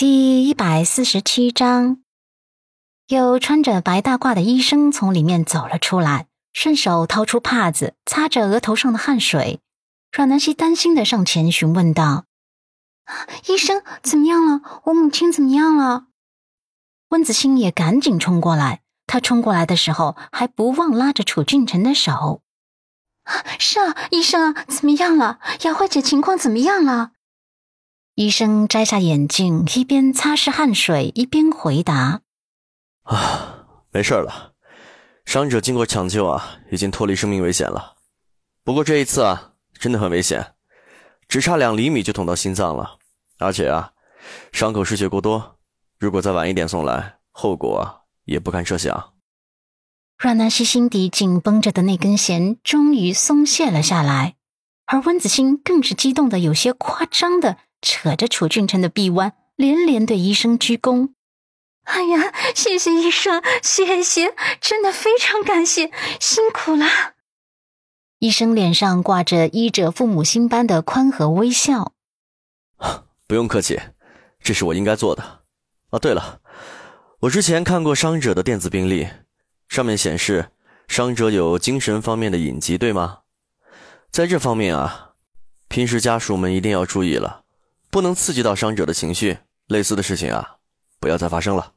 [0.00, 1.98] 第一百四十七章，
[3.08, 9.60] 有穿着白大褂的医生从里面走了出来，顺手掏出帕子擦着额头上的汗水。
[10.10, 12.24] 阮南希担心的上前询问道
[13.46, 14.80] ：“医生怎么样了？
[14.84, 16.06] 我母亲怎么样了？”
[17.10, 22.40] 温子欣也赶紧冲过来，他冲过来的时候还不忘拉着楚俊辰的手
[23.60, 25.40] ：“是啊，医生啊，怎么样了？
[25.64, 27.10] 雅慧姐情况怎么样了？”
[28.20, 32.20] 医生摘下眼镜，一边擦拭汗水，一边回答
[33.04, 34.52] ：“啊，没事了，
[35.24, 37.94] 伤者经过抢救啊，已经脱离生命危险了。
[38.62, 40.52] 不过这一次啊，真的很危险，
[41.28, 42.98] 只差两厘米就捅到心脏了，
[43.38, 43.92] 而且啊，
[44.52, 45.56] 伤口失血过多，
[45.98, 49.14] 如果再晚一点送来，后果也不堪设想。”
[50.20, 54.36] 阮南希心底紧绷着的那根弦终于松懈了下来，
[54.84, 57.56] 而温子欣更是激动的有些夸张的。
[57.82, 61.10] 扯着楚俊辰的臂弯，连连对医生鞠躬。
[61.84, 66.86] 哎呀，谢谢医生，谢谢，真的非常感谢，辛苦了。
[68.18, 71.92] 医生脸上挂着医者父母心般的宽和微笑。
[73.26, 73.80] 不用客气，
[74.42, 75.40] 这是我应该做的。
[75.90, 76.40] 哦，对了，
[77.20, 79.08] 我之前看过伤者的电子病历，
[79.68, 80.50] 上面显示
[80.86, 83.20] 伤者有精神方面的隐疾，对吗？
[84.10, 85.12] 在这方面啊，
[85.68, 87.44] 平时家属们一定要注意了。
[87.90, 90.58] 不能刺激到伤者的情绪，类似的事情啊，
[91.00, 91.74] 不要再发生了。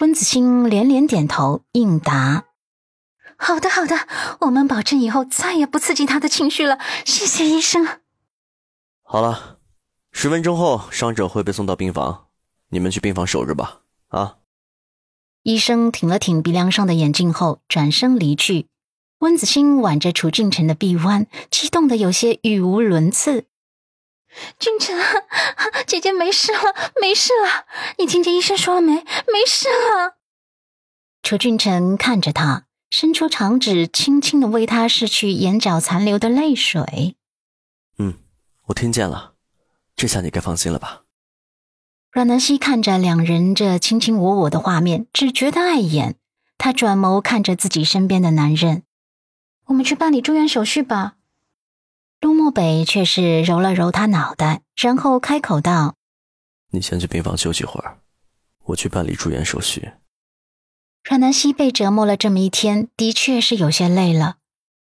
[0.00, 2.46] 温子欣连连点头应答
[3.38, 4.08] ：“好的，好的，
[4.40, 6.78] 我们保证以后再也不刺激他的情绪了。
[7.04, 8.00] 谢谢医生。”
[9.02, 9.58] 好了，
[10.12, 12.26] 十分钟后伤者会被送到病房，
[12.70, 13.82] 你们去病房守着吧。
[14.08, 14.38] 啊！
[15.42, 18.66] 医生挺了挺鼻梁上的眼镜后，转身离去。
[19.20, 23.46] 温子欣挽着楚俊辰的臂弯，激动的有些语无伦次。
[24.58, 24.96] 俊辰，
[25.86, 27.66] 姐姐没事了，没事了。
[27.98, 28.94] 你听见医生说了没？
[28.94, 30.16] 没事了。
[31.22, 37.16] 楚俊辰看着他，伸出长指，轻轻的为他拭去眼角残留的泪水。
[37.98, 38.18] 嗯，
[38.66, 39.34] 我听见了。
[39.96, 41.02] 这下你该放心了吧？
[42.12, 46.16] 阮南希看着两人这卿卿我我的画面，只觉得碍眼。
[46.58, 48.84] 他转眸看着自己身边的男人
[49.68, 51.15] ：“我们去办理住院手续吧。”
[52.20, 55.96] 陆慕北却是揉了揉他脑袋，然后开口道
[56.72, 57.98] ：“你先去病房休息会儿，
[58.64, 59.92] 我去办理住院手续。”
[61.04, 64.38] 阮南希被折磨了这么一天，的确是有些累了。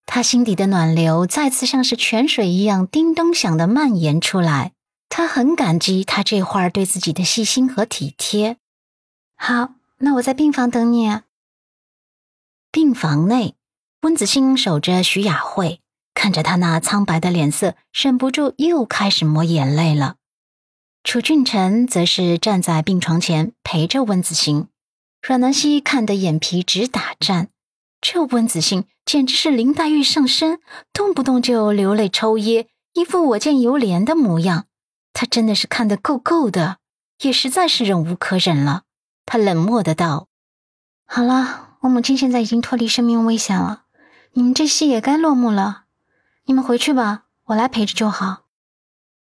[0.04, 4.72] 他心底的暖流再次像是泉水一样叮咚响的蔓延出来。
[5.08, 8.58] 他很感激他这会儿对自己的细心和体贴。
[9.36, 11.08] 好，那我在病房等你。
[11.08, 11.24] 啊
[12.70, 13.56] 病房内，
[14.02, 15.80] 温子欣守着徐雅慧。
[16.16, 20.16] 看着他那苍白的脸色，忍不住又开始抹眼泪了。
[21.04, 24.68] 楚俊辰则是站在病床前陪着温子行。
[25.20, 27.50] 阮南希看得眼皮直打颤，
[28.00, 30.58] 这温子行简直是林黛玉上身，
[30.92, 34.64] 动不动就流泪抽噎，一副我见犹怜的模样。
[35.12, 36.78] 他真的是看得够够的，
[37.22, 38.84] 也实在是忍无可忍了。
[39.26, 40.28] 他冷漠的道
[41.06, 43.82] ：“好了，我母亲现在已经脱离生命危险了，
[44.32, 45.82] 你们这戏也该落幕了。”
[46.48, 48.44] 你们回去吧，我来陪着就好。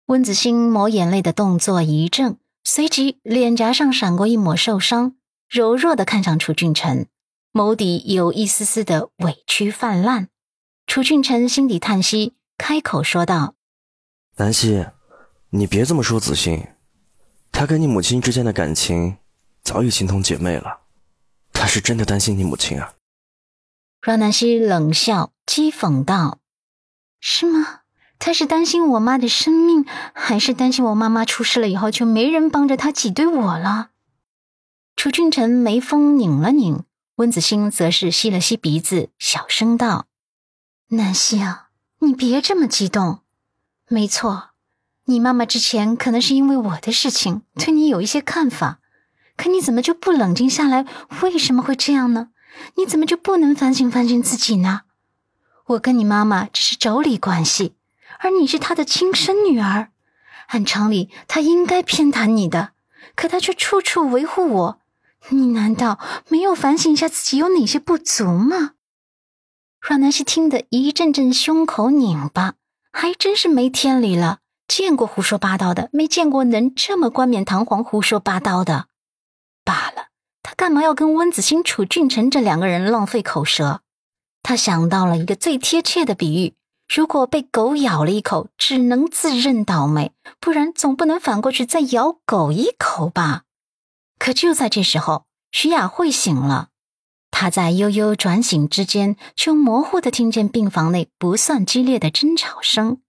[0.06, 5.16] 温子欣抹眼泪的动作一怔，随即脸颊上闪过一抹受伤，
[5.48, 7.06] 柔弱的看向楚俊辰，
[7.54, 10.28] 眸底有一丝丝的委屈泛滥。
[10.86, 13.54] 楚俊辰心底叹息，开口说道
[14.36, 14.86] ：“南希，
[15.48, 16.66] 你别这么说子欣，
[17.50, 19.16] 他跟你母亲之间的感情
[19.62, 20.80] 早已形同姐妹了，
[21.54, 22.92] 他是真的担心你母亲啊。”
[24.02, 26.37] 阮南希冷笑，讥讽道。
[27.20, 27.80] 是吗？
[28.20, 33.90] 他是担心我妈的生命，还是担心我妈妈出事了以后就没人帮着他挤兑我了？
[34.96, 36.82] 楚俊辰眉峰拧了拧，
[37.14, 40.06] 温子欣则是吸了吸鼻子，小声道
[40.90, 41.68] ：“南希啊，
[42.00, 43.20] 你别这么激动。
[43.88, 44.50] 没错，
[45.04, 48.80] 你妈妈之前可能是因为我的事情对你有一些看法，
[49.36, 50.84] 可你怎么就不冷静下来？
[51.22, 52.30] 为什么会这样呢？
[52.74, 54.80] 你怎么就不能反省反省自己呢？”
[55.68, 57.74] 我跟你妈妈只是妯娌关系，
[58.20, 59.90] 而你是她的亲生女儿，
[60.46, 62.70] 按常理她应该偏袒你的，
[63.14, 64.80] 可她却处处维护我。
[65.28, 65.98] 你难道
[66.28, 68.72] 没有反省一下自己有哪些不足吗？
[69.80, 72.54] 阮南希听得一阵阵胸口拧巴，
[72.90, 74.38] 还真是没天理了。
[74.66, 78.86] 见过胡说八道的，没见过能这么冠冕堂皇胡说八道的。
[79.64, 80.08] 罢了，
[80.42, 83.82] 他干嘛要跟温子欣、楚俊辰这两个人浪费口舌？
[84.48, 86.54] 他想到了一个最贴切的比喻：
[86.88, 93.42] 如果被狗咬了一口，只能自认倒霉，不然总不能反过去再咬狗一口吧？
[94.18, 96.68] 可就在这时候，徐雅慧醒了。
[97.30, 103.02] 她在悠悠转醒之间，却模糊的听见病房内不算激烈的争吵声。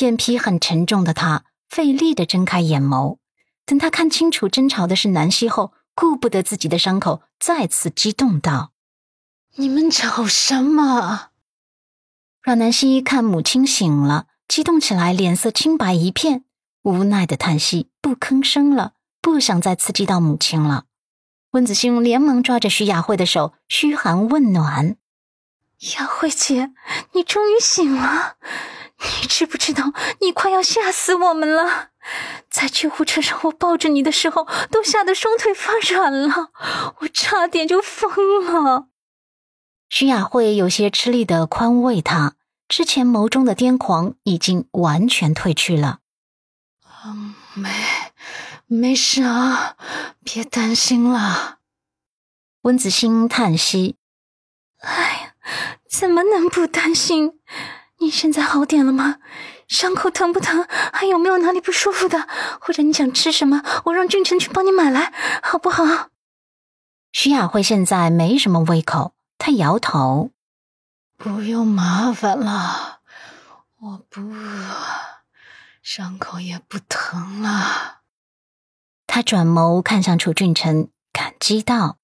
[0.00, 3.18] 眼皮很沉重的她费力的睁开眼眸。
[3.64, 8.72] 等她看清楚争吵的是南希后，顾不得自己的伤口，再次激动道
[9.56, 11.30] ：“你们吵什么？”
[12.42, 16.44] 阮南希看母亲醒了，激动起来，脸色青白一片，
[16.82, 20.84] 无奈的叹息，不吭声了，不想再刺激到母亲了。
[21.52, 24.96] 温子星连忙抓着徐雅慧的手，嘘寒问暖
[25.98, 26.72] ：“雅慧姐，
[27.12, 28.36] 你终于醒了，
[28.98, 31.90] 你知不知道你快要吓死我们了？
[32.50, 36.50] 在救护车上，我抱着你的时候，都吓得双腿发软了，
[37.00, 38.10] 我差点就疯
[38.46, 38.88] 了。”
[39.94, 42.32] 徐雅慧有些吃力的宽慰他，
[42.66, 45.98] 之前眸中的癫狂已经完全褪去了。
[47.04, 47.68] 嗯，没，
[48.66, 49.76] 没事啊，
[50.24, 51.58] 别担心了。
[52.62, 53.96] 温子欣叹息
[54.80, 55.34] ：“哎呀，
[55.86, 57.38] 怎么能不担心？
[57.98, 59.18] 你现在好点了吗？
[59.68, 60.66] 伤口疼不疼？
[60.94, 62.26] 还有没有哪里不舒服的？
[62.62, 63.62] 或者你想吃什么？
[63.84, 65.12] 我让俊辰去帮你买来，
[65.42, 66.08] 好不好？”
[67.12, 69.12] 徐雅慧现在没什么胃口。
[69.44, 70.30] 他摇头，
[71.16, 73.00] 不用麻烦了，
[73.80, 74.76] 我不饿，
[75.82, 78.02] 伤口也不疼了。
[79.04, 81.98] 他转眸看向楚俊辰，感激道：“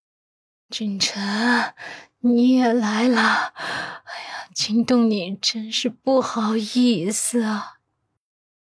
[0.68, 1.74] 俊辰，
[2.18, 7.76] 你也来了，哎呀，惊动你真是不好意思啊。”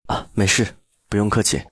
[0.07, 0.75] 啊，没事，
[1.07, 1.65] 不用客气。